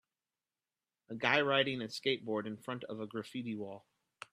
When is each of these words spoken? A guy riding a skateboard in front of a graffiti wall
A 1.11 1.15
guy 1.15 1.41
riding 1.41 1.79
a 1.83 1.85
skateboard 1.85 2.47
in 2.47 2.57
front 2.57 2.83
of 2.85 2.99
a 2.99 3.05
graffiti 3.05 3.53
wall 3.53 3.85